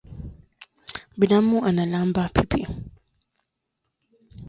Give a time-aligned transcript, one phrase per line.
[1.19, 2.61] Binamu analamba pipi.